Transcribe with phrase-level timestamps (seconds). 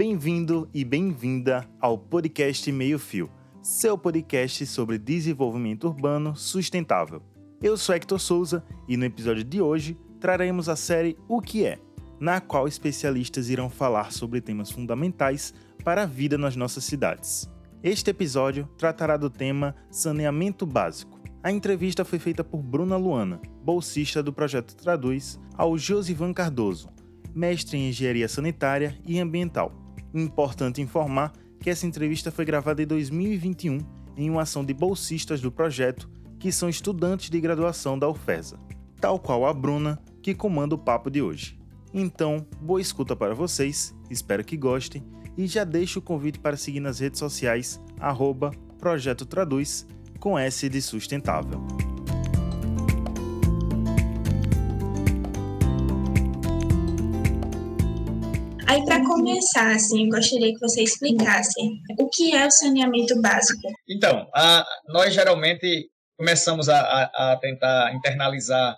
[0.00, 7.20] Bem-vindo e bem-vinda ao podcast Meio Fio, seu podcast sobre desenvolvimento urbano sustentável.
[7.62, 11.78] Eu sou Hector Souza e no episódio de hoje traremos a série O que é,
[12.18, 15.52] na qual especialistas irão falar sobre temas fundamentais
[15.84, 17.46] para a vida nas nossas cidades.
[17.82, 21.20] Este episódio tratará do tema saneamento básico.
[21.42, 26.88] A entrevista foi feita por Bruna Luana, bolsista do projeto Traduz, ao Josivan Cardoso,
[27.34, 29.79] mestre em engenharia sanitária e ambiental.
[30.12, 33.78] Importante informar que essa entrevista foi gravada em 2021
[34.16, 38.58] em uma ação de bolsistas do projeto que são estudantes de graduação da UFESA,
[39.00, 41.58] tal qual a Bruna, que comanda o papo de hoje.
[41.92, 45.04] Então, boa escuta para vocês, espero que gostem
[45.36, 49.86] e já deixo o convite para seguir nas redes sociais, arroba Projeto Traduz,
[50.18, 51.89] com S de sustentável.
[58.70, 61.60] Aí, para começar, assim, eu gostaria que você explicasse
[61.98, 63.68] o que é o saneamento básico.
[63.88, 68.76] Então, a, nós geralmente começamos a, a, a tentar internalizar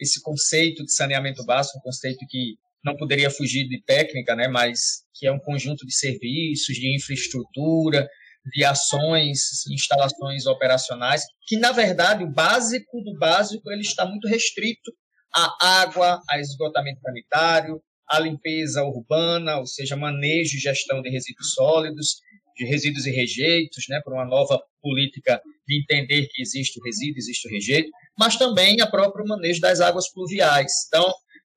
[0.00, 5.02] esse conceito de saneamento básico, um conceito que não poderia fugir de técnica, né, mas
[5.12, 8.06] que é um conjunto de serviços, de infraestrutura,
[8.54, 14.92] de ações, instalações operacionais, que na verdade o básico do básico ele está muito restrito
[15.34, 21.52] à água, a esgotamento sanitário, à limpeza urbana, ou seja, manejo e gestão de resíduos
[21.54, 22.16] sólidos,
[22.56, 27.18] de resíduos e rejeitos, né, por uma nova política de entender que existe o resíduo,
[27.18, 30.70] existe o rejeito, mas também a próprio manejo das águas pluviais.
[30.88, 31.12] Então,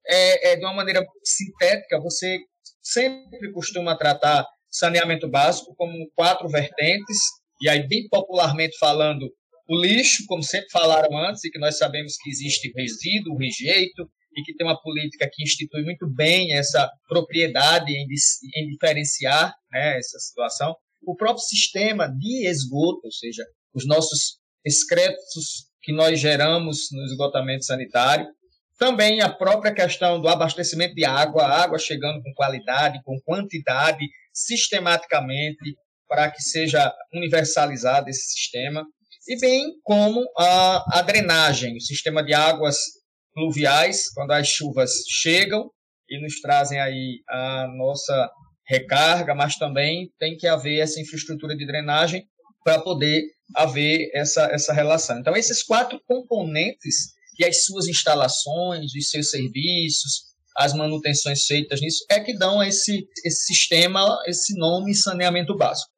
[0.07, 2.39] é, é, de uma maneira sintética, você
[2.81, 7.17] sempre costuma tratar saneamento básico como quatro vertentes,
[7.61, 9.29] e aí, bem popularmente falando,
[9.69, 14.43] o lixo, como sempre falaram antes, e que nós sabemos que existe resíduo, rejeito, e
[14.43, 18.05] que tem uma política que institui muito bem essa propriedade em,
[18.55, 20.75] em diferenciar né, essa situação.
[21.01, 27.65] O próprio sistema de esgoto, ou seja, os nossos excretos que nós geramos no esgotamento
[27.65, 28.27] sanitário,
[28.77, 34.05] também a própria questão do abastecimento de água, a água chegando com qualidade, com quantidade,
[34.31, 35.75] sistematicamente,
[36.07, 38.85] para que seja universalizado esse sistema.
[39.27, 42.77] E bem como a, a drenagem, o sistema de águas
[43.37, 45.69] pluviais, quando as chuvas chegam
[46.09, 48.31] e nos trazem aí a nossa
[48.67, 52.25] recarga, mas também tem que haver essa infraestrutura de drenagem
[52.63, 53.21] para poder
[53.55, 55.19] haver essa, essa relação.
[55.19, 60.23] Então, esses quatro componentes e as suas instalações, os seus serviços,
[60.57, 65.91] as manutenções feitas nisso, é que dão esse, esse sistema, esse nome saneamento básico.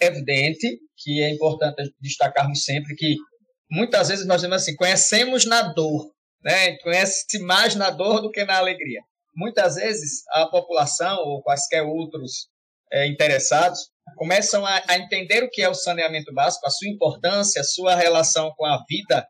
[0.00, 3.16] É evidente que é importante destacarmos sempre que
[3.68, 6.06] muitas vezes nós dizemos assim, conhecemos na dor,
[6.42, 6.76] né?
[6.78, 9.00] conhece mais na dor do que na alegria.
[9.34, 12.48] Muitas vezes a população ou quaisquer outros
[12.92, 17.60] é, interessados começam a, a entender o que é o saneamento básico, a sua importância,
[17.60, 19.26] a sua relação com a vida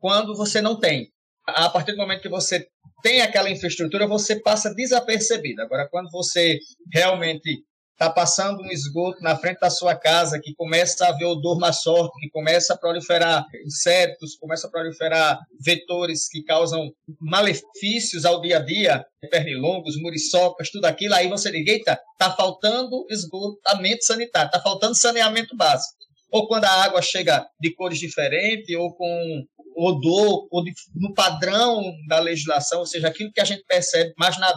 [0.00, 1.08] quando você não tem.
[1.46, 2.66] A partir do momento que você
[3.02, 5.60] tem aquela infraestrutura, você passa desapercebido.
[5.62, 6.58] Agora, quando você
[6.92, 7.62] realmente
[7.94, 12.20] está passando um esgoto na frente da sua casa, que começa a haver odor forte,
[12.20, 16.90] que começa a proliferar insetos, começa a proliferar vetores que causam
[17.20, 23.06] malefícios ao dia a dia, pernilongos, muriçocas, tudo aquilo, aí você diz, eita, está faltando
[23.08, 25.94] esgotamento sanitário, está faltando saneamento básico.
[26.32, 29.44] Ou quando a água chega de cores diferentes, ou com
[29.76, 34.38] odor, ou de, no padrão da legislação, ou seja, aquilo que a gente percebe mais
[34.38, 34.52] na,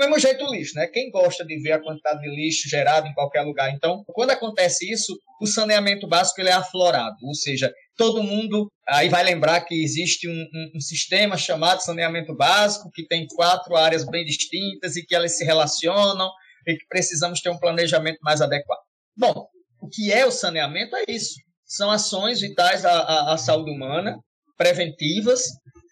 [0.00, 0.86] do mesmo jeito o lixo, né?
[0.86, 3.70] Quem gosta de ver a quantidade de lixo gerado em qualquer lugar?
[3.70, 9.10] Então, quando acontece isso, o saneamento básico ele é aflorado, ou seja, todo mundo aí
[9.10, 14.06] vai lembrar que existe um, um, um sistema chamado saneamento básico que tem quatro áreas
[14.06, 16.30] bem distintas e que elas se relacionam
[16.66, 18.80] e que precisamos ter um planejamento mais adequado.
[19.14, 19.48] Bom,
[19.82, 21.34] o que é o saneamento é isso.
[21.66, 24.18] São ações vitais à, à, à saúde humana,
[24.56, 25.44] preventivas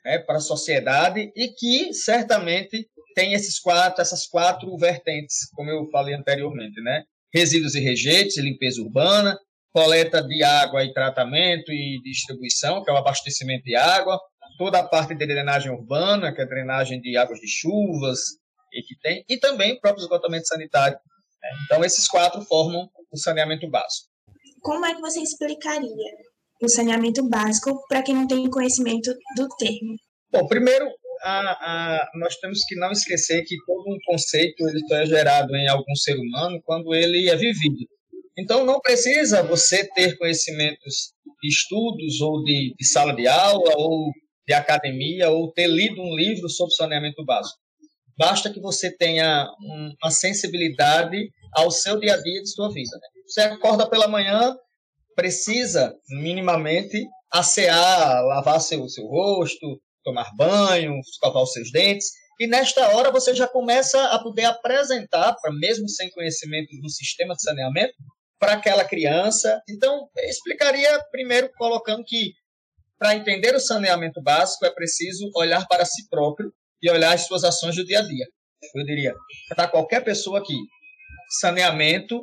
[0.05, 5.89] né, para a sociedade e que certamente tem esses quatro, essas quatro vertentes, como eu
[5.91, 7.03] falei anteriormente, né?
[7.33, 9.39] Resíduos e rejeitos, limpeza urbana,
[9.73, 14.19] coleta de água e tratamento e distribuição, que é o abastecimento de água,
[14.57, 18.19] toda a parte de drenagem urbana, que é a drenagem de águas de chuvas,
[18.73, 20.99] e que tem, e também o próprio esgotamento sanitário.
[21.43, 21.49] Né?
[21.65, 24.09] Então, esses quatro formam o saneamento básico.
[24.61, 26.13] Como é que você explicaria
[26.63, 29.97] o saneamento básico para quem não tem conhecimento do termo?
[30.31, 30.87] Bom, primeiro,
[31.23, 35.69] a, a, nós temos que não esquecer que todo um conceito ele é gerado em
[35.69, 37.87] algum ser humano quando ele é vivido.
[38.39, 41.13] Então, não precisa você ter conhecimentos
[41.43, 44.13] de estudos ou de, de sala de aula ou
[44.47, 47.59] de academia ou ter lido um livro sobre saneamento básico.
[48.17, 49.49] Basta que você tenha
[50.03, 52.97] uma sensibilidade ao seu dia a dia de sua vida.
[52.97, 53.23] Né?
[53.27, 54.57] Você acorda pela manhã,
[55.15, 62.09] precisa minimamente assear, lavar seu, seu rosto, tomar banho, escovar os seus dentes.
[62.41, 67.35] E nesta hora você já começa a poder apresentar, para mesmo sem conhecimento do sistema
[67.35, 67.95] de saneamento,
[68.39, 69.61] para aquela criança.
[69.69, 72.33] Então, explicaria primeiro colocando que
[72.99, 76.53] para entender o saneamento básico é preciso olhar para si próprio
[76.83, 78.27] e olhar as suas ações do dia a dia.
[78.75, 79.15] Eu diria,
[79.55, 80.57] para qualquer pessoa aqui,
[81.41, 82.21] saneamento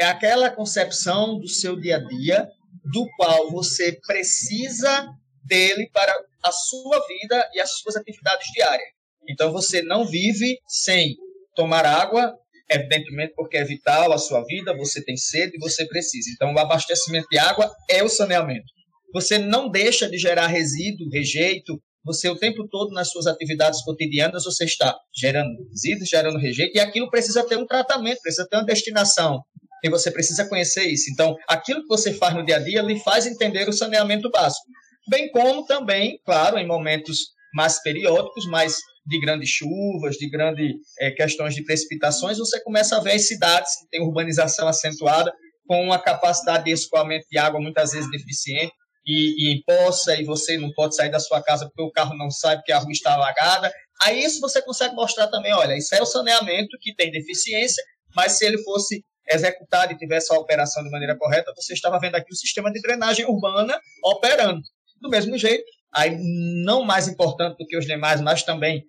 [0.00, 2.48] é aquela concepção do seu dia a dia
[2.92, 5.08] do qual você precisa
[5.44, 6.12] dele para
[6.46, 8.88] a sua vida e as suas atividades diárias.
[9.28, 11.16] Então você não vive sem
[11.54, 12.32] tomar água,
[12.70, 16.30] evidentemente porque é vital a sua vida, você tem sede e você precisa.
[16.34, 18.66] Então o abastecimento de água é o saneamento.
[19.12, 24.44] Você não deixa de gerar resíduo, rejeito, você o tempo todo nas suas atividades cotidianas
[24.44, 28.64] você está gerando resíduos, gerando rejeito e aquilo precisa ter um tratamento, precisa ter uma
[28.64, 29.40] destinação.
[29.82, 31.10] E você precisa conhecer isso.
[31.12, 34.66] Então, aquilo que você faz no dia a dia lhe faz entender o saneamento básico.
[35.08, 38.76] Bem como também, claro, em momentos mais periódicos, mais
[39.06, 43.70] de grandes chuvas, de grandes é, questões de precipitações, você começa a ver as cidades
[43.78, 45.32] que têm urbanização acentuada,
[45.66, 48.72] com uma capacidade de escoamento de água muitas vezes deficiente,
[49.06, 52.16] e, e em poça, e você não pode sair da sua casa porque o carro
[52.16, 53.72] não sai, porque a rua está alagada.
[54.02, 57.82] Aí isso você consegue mostrar também, olha, isso é o saneamento que tem deficiência,
[58.14, 62.16] mas se ele fosse executado e tivesse a operação de maneira correta, você estava vendo
[62.16, 64.60] aqui o sistema de drenagem urbana operando.
[65.00, 65.64] Do mesmo jeito,
[65.94, 66.16] aí
[66.64, 68.84] não mais importante do que os demais, mas também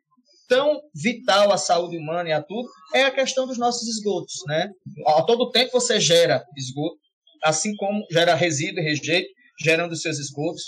[0.47, 4.69] tão vital à saúde humana e a tudo, é a questão dos nossos esgotos, né?
[5.05, 6.97] A todo tempo você gera esgoto,
[7.43, 9.29] assim como gera resíduo e rejeito,
[9.61, 10.63] gerando seus esgotos,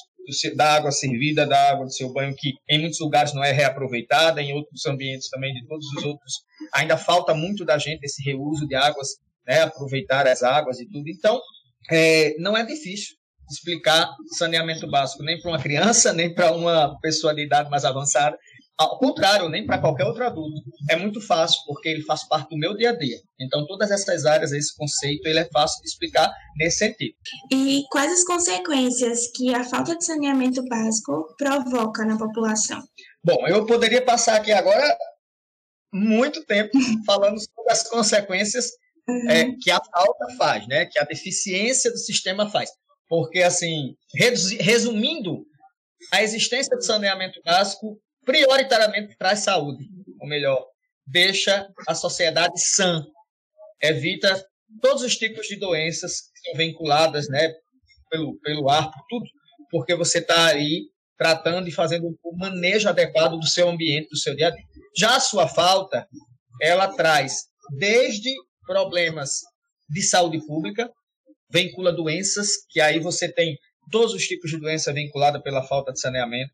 [0.56, 4.41] da água servida, da água do seu banho, que em muitos lugares não é reaproveitada,
[4.41, 6.33] em outros ambientes também, de todos os outros,
[6.74, 9.07] ainda falta muito da gente esse reuso de águas,
[9.47, 11.09] né, aproveitar as águas e tudo.
[11.09, 11.41] Então,
[11.89, 13.15] é, não é difícil
[13.50, 18.38] explicar saneamento básico nem para uma criança, nem para uma pessoa de idade mais avançada,
[18.80, 20.62] ao contrário, nem para qualquer outro adulto.
[20.90, 23.18] É muito fácil, porque ele faz parte do meu dia a dia.
[23.38, 27.13] Então, todas essas áreas, esse conceito, ele é fácil de explicar nesse sentido.
[27.51, 32.81] E quais as consequências que a falta de saneamento básico provoca na população?
[33.22, 34.98] Bom, eu poderia passar aqui agora
[35.94, 36.72] muito tempo
[37.06, 38.69] falando sobre as consequências
[39.10, 39.30] uhum.
[39.30, 40.86] é, que a falta faz, né?
[40.86, 42.69] Que a deficiência do sistema faz.
[43.10, 43.96] Porque, assim,
[44.60, 45.44] resumindo,
[46.14, 49.84] a existência do saneamento básico prioritariamente traz saúde,
[50.22, 50.64] ou melhor,
[51.08, 53.04] deixa a sociedade sã,
[53.82, 54.46] evita
[54.82, 57.52] todos os tipos de doenças que são vinculadas né,
[58.10, 59.26] pelo, pelo ar, por tudo,
[59.72, 64.36] porque você está aí tratando e fazendo o manejo adequado do seu ambiente, do seu
[64.36, 64.64] dia a dia.
[64.96, 66.08] Já a sua falta,
[66.62, 67.46] ela traz
[67.78, 68.30] desde
[68.66, 69.42] problemas
[69.90, 70.90] de saúde pública,
[71.51, 73.57] vincula doenças, que aí você tem
[73.92, 76.51] todos os tipos de doença vinculada pela falta de saneamento,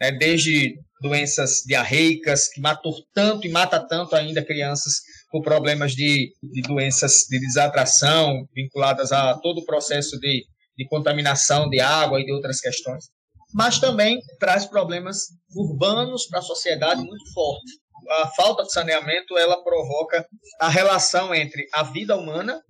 [0.00, 4.94] né, desde doenças diarreicas, que matam tanto e mata tanto ainda crianças
[5.30, 10.44] com problemas de, de doenças de desatração vinculadas a todo o processo de,
[10.76, 13.04] de contaminação de água e de outras questões.
[13.52, 17.72] Mas também traz problemas urbanos para a sociedade muito fortes.
[18.10, 20.26] A falta de saneamento ela provoca
[20.60, 22.60] a relação entre a vida humana,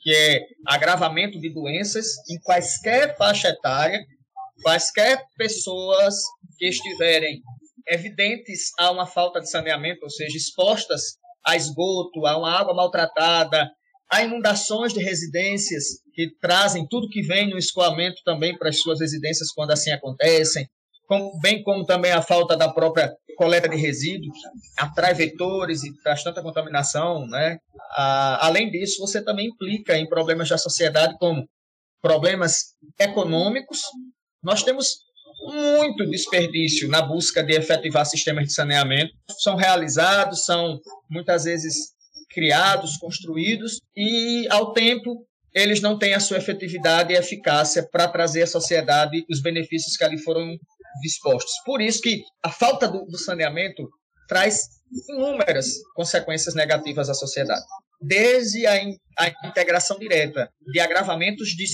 [0.00, 4.00] que é agravamento de doenças em quaisquer faixa etária,
[4.62, 6.14] quaisquer pessoas
[6.58, 7.40] que estiverem
[7.86, 13.70] evidentes a uma falta de saneamento, ou seja, expostas a esgoto, a uma água maltratada,
[14.10, 19.00] a inundações de residências que trazem tudo que vem no escoamento também para as suas
[19.00, 20.68] residências quando assim acontecem,
[21.40, 24.36] bem como também a falta da própria coleta de resíduos,
[24.76, 27.58] atrai vetores e traz tanta contaminação, né?
[28.38, 31.48] além disso, você também implica em problemas da sociedade como
[32.02, 33.80] problemas econômicos.
[34.42, 34.98] Nós temos
[35.42, 39.10] muito desperdício na busca de efetivar sistemas de saneamento.
[39.38, 41.94] São realizados, são muitas vezes
[42.28, 48.42] criados, construídos, e ao tempo eles não têm a sua efetividade e eficácia para trazer
[48.42, 50.56] à sociedade os benefícios que ali foram
[51.02, 51.52] dispostos.
[51.64, 53.88] Por isso que a falta do, do saneamento
[54.28, 54.60] traz
[55.08, 57.64] inúmeras consequências negativas à sociedade.
[58.00, 61.64] Desde a, in, a integração direta de agravamentos de,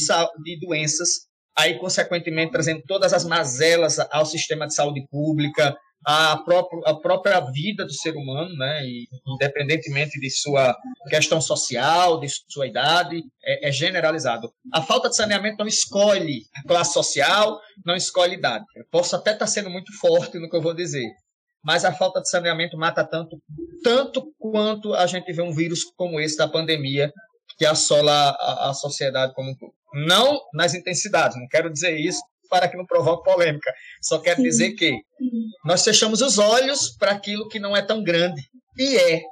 [0.44, 5.74] de doenças aí consequentemente trazendo todas as mazelas ao sistema de saúde pública,
[6.06, 10.76] a, próprio, a própria vida do ser humano, né, e, independentemente de sua
[11.10, 14.52] questão social, de sua idade, é, é, generalizado.
[14.72, 18.64] A falta de saneamento não escolhe classe social, não escolhe idade.
[18.76, 21.10] Eu posso até estar sendo muito forte no que eu vou dizer,
[21.64, 23.42] mas a falta de saneamento mata tanto,
[23.82, 27.12] tanto quanto a gente vê um vírus como esse da pandemia
[27.58, 29.72] que assola a, a sociedade como um todo.
[30.06, 33.72] Não nas intensidades, não quero dizer isso para que não provoque polêmica.
[34.02, 34.96] Só quero dizer que
[35.64, 38.42] nós fechamos os olhos para aquilo que não é tão grande.
[38.78, 39.22] E é.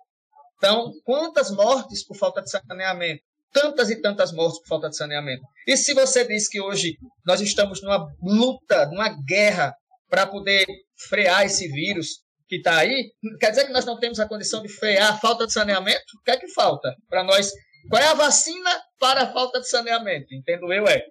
[0.56, 3.22] Então, quantas mortes por falta de saneamento?
[3.52, 5.42] Tantas e tantas mortes por falta de saneamento.
[5.66, 9.74] E se você diz que hoje nós estamos numa luta, numa guerra
[10.08, 10.64] para poder
[11.08, 14.68] frear esse vírus que está aí, quer dizer que nós não temos a condição de
[14.68, 16.04] frear a falta de saneamento?
[16.18, 17.50] O que é que falta para nós?
[17.88, 20.34] Qual é a vacina para a falta de saneamento?
[20.34, 21.04] Entendo eu, é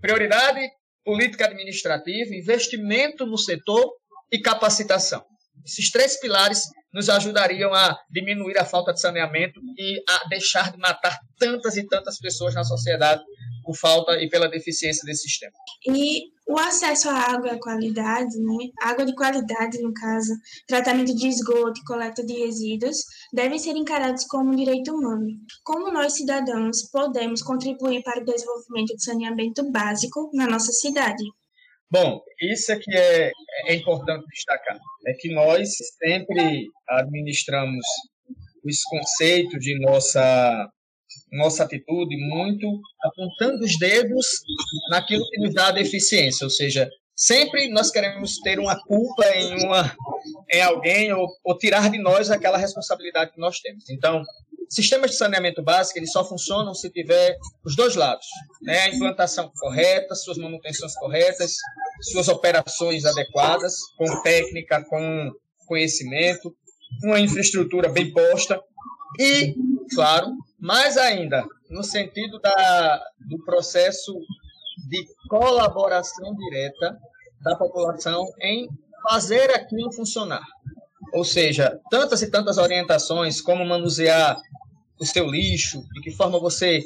[0.00, 0.60] prioridade
[1.04, 3.92] política administrativa, investimento no setor
[4.30, 5.24] e capacitação.
[5.64, 10.78] Esses três pilares nos ajudariam a diminuir a falta de saneamento e a deixar de
[10.78, 13.22] matar tantas e tantas pessoas na sociedade
[13.62, 15.52] por falta e pela deficiência desse sistema.
[15.86, 18.70] E o acesso à água à qualidade, né?
[18.82, 20.32] Água de qualidade, no caso,
[20.66, 22.96] tratamento de esgoto e coleta de resíduos,
[23.32, 25.28] devem ser encarados como um direito humano.
[25.62, 31.22] Como nós, cidadãos, podemos contribuir para o desenvolvimento de saneamento básico na nossa cidade?
[31.88, 33.30] Bom, isso é que é,
[33.66, 34.76] é importante destacar.
[35.06, 35.68] É que nós
[36.02, 37.84] sempre administramos
[38.66, 40.68] esse conceito de nossa
[41.32, 44.26] nossa atitude muito apontando os dedos
[44.90, 49.94] naquilo que nos dá deficiência, ou seja, sempre nós queremos ter uma culpa em uma
[50.52, 53.88] em alguém ou, ou tirar de nós aquela responsabilidade que nós temos.
[53.90, 54.22] Então,
[54.68, 58.26] sistemas de saneamento básico eles só funcionam se tiver os dois lados,
[58.62, 58.82] né?
[58.82, 61.54] A implantação correta, suas manutenções corretas,
[62.12, 65.30] suas operações adequadas, com técnica, com
[65.66, 66.54] conhecimento,
[67.04, 68.60] uma infraestrutura bem posta
[69.18, 69.54] e,
[69.94, 70.28] claro,
[70.60, 74.14] mais ainda, no sentido da, do processo
[74.88, 76.98] de colaboração direta
[77.42, 78.68] da população em
[79.08, 80.44] fazer aquilo funcionar.
[81.14, 84.36] Ou seja, tantas e tantas orientações, como manusear
[85.00, 86.84] o seu lixo, de que forma você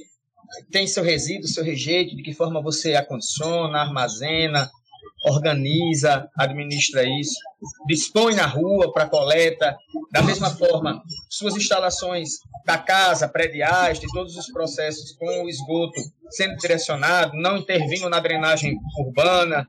[0.71, 4.71] tem seu resíduo, seu rejeito, de que forma você acondiciona, armazena,
[5.25, 7.35] organiza, administra isso,
[7.87, 9.77] dispõe na rua para coleta,
[10.13, 16.01] da mesma forma, suas instalações da casa, prediais, de todos os processos com o esgoto
[16.31, 19.67] sendo direcionado, não intervindo na drenagem urbana,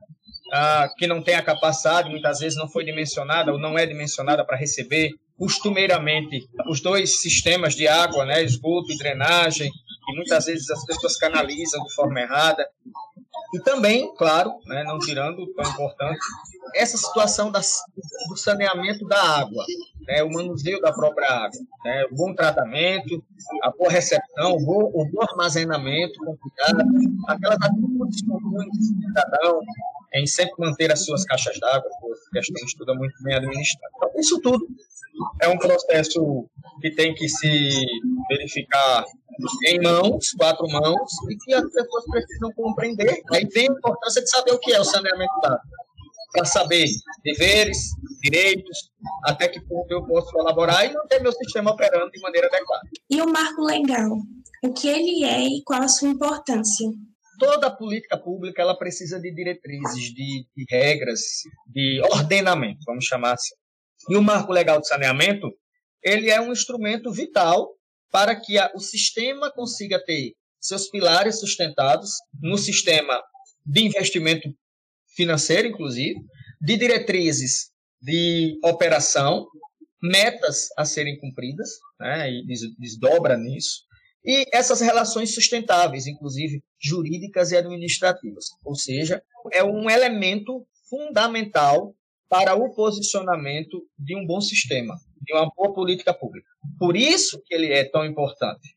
[0.52, 4.44] ah, que não tem a capacidade, muitas vezes não foi dimensionada ou não é dimensionada
[4.44, 10.70] para receber costumeiramente os dois sistemas de água, né, esgoto e drenagem, e muitas vezes
[10.70, 12.66] as pessoas canalizam de forma errada.
[13.54, 16.18] E também, claro, né, não tirando tão importante,
[16.74, 17.80] essa situação das,
[18.28, 19.64] do saneamento da água,
[20.06, 23.22] né, o manuseio da própria água, né, o bom tratamento,
[23.62, 26.88] a boa recepção, o bom, o bom armazenamento com cuidado,
[27.28, 29.60] aquelas atitudes comuns do cidadão
[30.14, 31.90] em sempre manter as suas caixas d'água,
[32.32, 33.92] questão de tudo muito bem administrada.
[33.96, 34.66] Então, isso tudo
[35.42, 36.48] é um processo
[36.80, 37.84] que tem que se
[38.28, 39.04] verificar
[39.66, 43.22] em mãos, quatro mãos, e que as pessoas precisam compreender.
[43.32, 45.68] Aí tem a importância de saber o que é o saneamento básico,
[46.32, 46.86] para saber
[47.24, 47.90] deveres,
[48.30, 48.90] direitos,
[49.24, 52.88] até que ponto eu posso colaborar e manter meu sistema operando de maneira adequada.
[53.08, 54.10] E o marco legal?
[54.64, 56.88] O que ele é e qual a sua importância?
[57.38, 61.20] Toda política pública ela precisa de diretrizes, de, de regras,
[61.66, 63.54] de ordenamento, vamos chamar assim.
[64.08, 65.52] E o marco legal de saneamento,
[66.02, 67.68] ele é um instrumento vital
[68.10, 73.22] para que a, o sistema consiga ter seus pilares sustentados no sistema
[73.64, 74.48] de investimento
[75.14, 76.18] financeiro, inclusive,
[76.60, 79.46] de diretrizes de operação,
[80.02, 82.44] metas a serem cumpridas, né, e
[82.78, 83.84] desdobra nisso,
[84.24, 88.46] e essas relações sustentáveis, inclusive jurídicas e administrativas.
[88.64, 89.22] Ou seja,
[89.52, 91.94] é um elemento fundamental
[92.28, 96.48] para o posicionamento de um bom sistema, de uma boa política pública.
[96.76, 98.76] Por isso que ele é tão importante.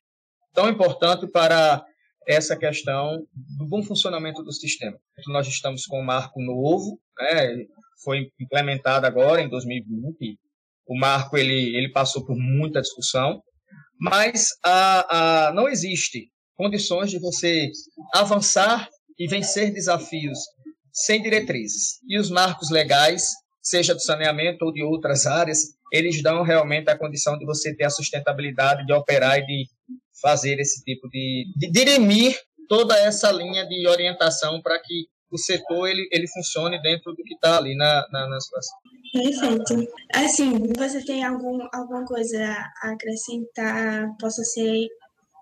[0.53, 1.83] Tão importante para
[2.27, 3.25] essa questão
[3.57, 4.99] do bom funcionamento do sistema.
[5.27, 7.65] Nós estamos com um marco novo, né?
[8.03, 10.37] Foi implementado agora em 2020.
[10.87, 13.41] O marco ele, ele passou por muita discussão,
[13.99, 17.69] mas a, a, não existe condições de você
[18.13, 20.39] avançar e vencer desafios
[20.91, 21.99] sem diretrizes.
[22.07, 23.27] E os marcos legais,
[23.61, 25.59] seja do saneamento ou de outras áreas,
[25.91, 29.65] eles dão realmente a condição de você ter a sustentabilidade de operar e de
[30.21, 32.37] fazer esse tipo de, de dirimir
[32.67, 37.33] toda essa linha de orientação para que o setor ele, ele funcione dentro do que
[37.33, 38.77] está ali na, na, na situação.
[39.11, 39.91] Perfeito.
[40.13, 42.43] Assim, você tem algum, alguma coisa
[42.83, 44.15] a acrescentar?
[44.19, 44.87] Possa ser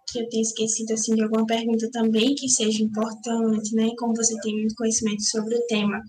[0.10, 3.89] que eu tenha esquecido assim de alguma pergunta também que seja importante, né?
[3.98, 6.01] Como você tem muito conhecimento sobre o tema,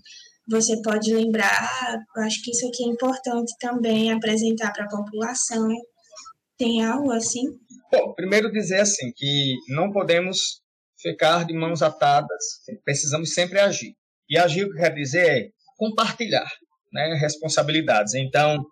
[0.47, 5.67] você pode lembrar, eu acho que isso aqui é importante também apresentar para a população.
[6.57, 7.43] Tem algo assim?
[7.91, 10.61] Bom, primeiro dizer assim que não podemos
[11.01, 12.43] ficar de mãos atadas,
[12.83, 13.95] precisamos sempre agir.
[14.29, 16.49] E agir o que quer dizer é compartilhar
[16.91, 18.13] né, responsabilidades.
[18.13, 18.63] Então,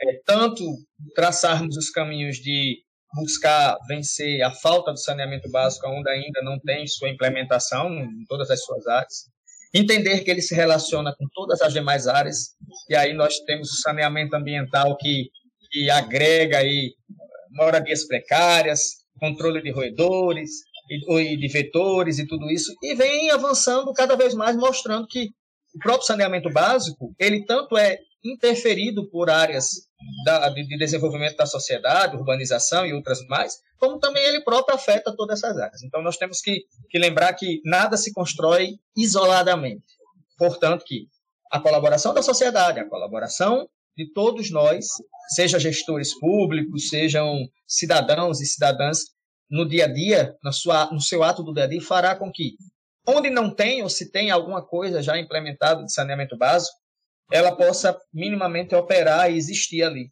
[0.00, 0.64] é, tanto
[1.14, 2.78] traçarmos os caminhos de
[3.14, 8.50] buscar vencer a falta do saneamento básico, onde ainda não tem sua implementação em todas
[8.50, 9.24] as suas áreas,
[9.74, 12.54] entender que ele se relaciona com todas as demais áreas,
[12.88, 15.28] e aí nós temos o saneamento ambiental que,
[15.70, 16.92] que agrega aí
[17.50, 20.50] moradias precárias, controle de roedores,
[20.90, 25.30] e, de vetores e tudo isso, e vem avançando cada vez mais, mostrando que
[25.74, 29.68] o próprio saneamento básico, ele tanto é interferido por áreas
[30.24, 35.14] da, de, de, desenvolvimento da sociedade, urbanização e outras mais, como também ele próprio afeta
[35.16, 35.82] todas essas áreas.
[35.82, 39.84] Então, nós temos que, que lembrar que nada se constrói isoladamente.
[40.36, 41.06] Portanto, que
[41.50, 44.86] a colaboração da sociedade, a colaboração de todos nós,
[45.34, 48.98] seja gestores públicos, sejam cidadãos e cidadãs,
[49.50, 52.30] no dia a dia, na sua, no seu ato do dia a dia, fará com
[52.30, 52.54] que,
[53.06, 56.76] onde não tem ou se tem alguma coisa já implementada de saneamento básico,
[57.32, 60.10] ela possa minimamente operar e existir ali.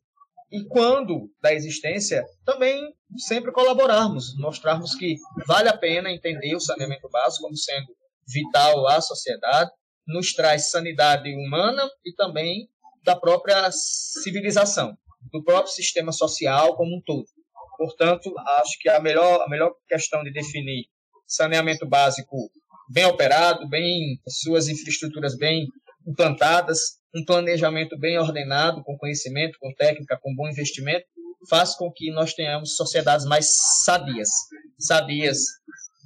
[0.51, 2.83] E quando da existência, também
[3.17, 5.17] sempre colaborarmos, mostrarmos que
[5.47, 7.87] vale a pena entender o saneamento básico como sendo
[8.27, 9.71] vital à sociedade,
[10.07, 12.69] nos traz sanidade humana e também
[13.05, 14.97] da própria civilização,
[15.33, 17.27] do próprio sistema social como um todo.
[17.79, 20.87] Portanto, acho que a melhor, a melhor questão de definir
[21.25, 22.51] saneamento básico
[22.91, 25.69] bem operado, bem suas infraestruturas bem
[26.05, 31.07] implantadas, um planejamento bem ordenado, com conhecimento, com técnica, com bom investimento,
[31.49, 33.47] faz com que nós tenhamos sociedades mais
[33.85, 34.29] sadias.
[34.77, 35.39] Sadias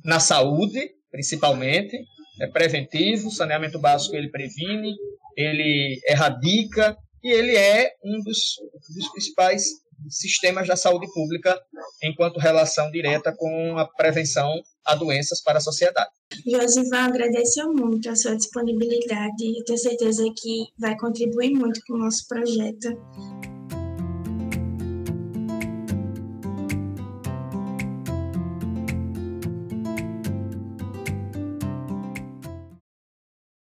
[0.04, 1.96] na saúde, principalmente,
[2.38, 4.94] é preventivo, saneamento básico ele previne,
[5.36, 8.56] ele erradica e ele é um dos,
[8.94, 11.58] dos principais sistemas da saúde pública
[12.02, 14.52] enquanto relação direta com a prevenção
[14.84, 16.10] a doenças para a sociedade.
[16.46, 21.98] Josivan, agradeço muito a sua disponibilidade e tenho certeza que vai contribuir muito com o
[21.98, 22.88] nosso projeto.